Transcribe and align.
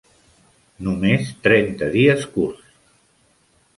Només 0.87 1.29
trenta 1.49 1.91
dies 1.99 2.25
curts. 2.39 2.75